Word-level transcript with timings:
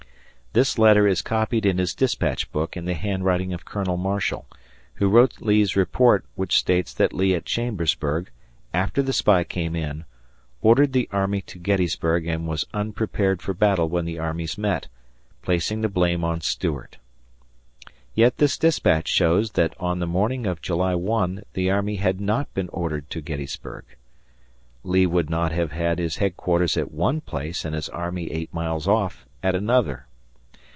This 0.53 0.77
letter 0.77 1.07
is 1.07 1.21
copied 1.21 1.65
in 1.65 1.77
his 1.77 1.95
dispatch 1.95 2.51
book 2.51 2.75
in 2.75 2.83
the 2.83 2.93
handwriting 2.93 3.53
of 3.53 3.63
Colonel 3.63 3.95
Marshall, 3.95 4.47
who 4.95 5.07
wrote 5.07 5.39
Lee's 5.41 5.77
report 5.77 6.25
which 6.35 6.57
states 6.59 6.93
that 6.95 7.13
Lee 7.13 7.33
at 7.35 7.45
Chambersburg, 7.45 8.29
after 8.73 9.01
the 9.01 9.13
spy 9.13 9.45
came 9.45 9.77
in, 9.77 10.03
ordered 10.61 10.91
the 10.91 11.07
army 11.13 11.39
to 11.43 11.57
Gettysburg 11.57 12.27
and 12.27 12.49
was 12.49 12.65
unprepared 12.73 13.41
for 13.41 13.53
battle 13.53 13.87
when 13.87 14.03
the 14.03 14.19
armies 14.19 14.57
met, 14.57 14.89
placing 15.41 15.79
the 15.79 15.87
blame 15.87 16.25
on 16.25 16.41
Stuart. 16.41 16.97
Yet 18.13 18.37
this 18.39 18.57
dispatch 18.57 19.07
shows 19.07 19.51
that 19.51 19.73
on 19.79 19.99
the 19.99 20.05
morning 20.05 20.45
of 20.45 20.61
July 20.61 20.95
1 20.95 21.43
the 21.53 21.71
army 21.71 21.95
had 21.95 22.19
not 22.19 22.53
been 22.53 22.67
ordered 22.73 23.09
to 23.11 23.21
Gettysburg. 23.21 23.85
Lee 24.83 25.05
would 25.05 25.29
not 25.29 25.53
have 25.53 25.71
had 25.71 25.97
his 25.97 26.17
headquarters 26.17 26.75
at 26.75 26.91
one 26.91 27.21
place 27.21 27.63
and 27.63 27.73
his 27.73 27.87
army 27.87 28.29
eight 28.31 28.53
miles 28.53 28.85
off 28.85 29.25
at 29.41 29.55
another. 29.55 30.07